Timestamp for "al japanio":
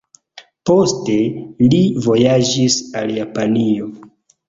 3.03-3.97